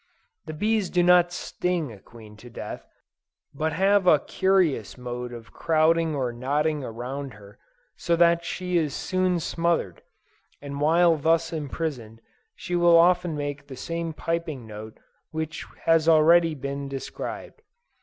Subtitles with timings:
[0.47, 2.87] The bees do not sting a queen to death,
[3.53, 7.59] but have a curious mode of crowding or knotting around her,
[7.97, 10.01] so that she is soon smothered;
[10.59, 12.19] and while thus imprisoned,
[12.55, 14.97] she will often make the same piping note
[15.29, 17.61] which has already been described.